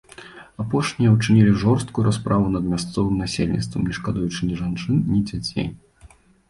Апошнія 0.63 1.09
ўчынілі 1.15 1.51
жорсткую 1.65 2.05
расправу 2.09 2.47
над 2.55 2.63
мясцовым 2.73 3.23
насельніцтвам, 3.25 3.81
не 3.91 4.01
шкадуючы 4.01 4.41
ні 4.51 4.55
жанчын, 4.65 4.95
ні 5.13 5.19
дзяцей. 5.31 5.75